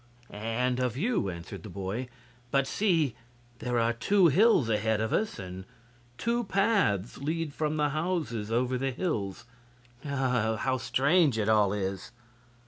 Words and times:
"And 0.31 0.79
of 0.79 0.97
you," 0.97 1.29
answered 1.29 1.61
the 1.61 1.69
boy. 1.69 2.07
"But 2.49 2.65
see! 2.65 3.13
there 3.59 3.77
are 3.77 3.93
two 3.93 4.29
hills 4.29 4.67
ahead 4.67 4.99
of 4.99 5.13
us, 5.13 5.37
and 5.37 5.63
two 6.17 6.43
paths 6.45 7.19
lead 7.19 7.53
from 7.53 7.77
the 7.77 7.89
houses 7.89 8.51
over 8.51 8.79
the 8.79 8.89
hills! 8.89 9.45
How 10.03 10.79
strange 10.79 11.37
it 11.37 11.49
all 11.49 11.71
is!" 11.71 12.09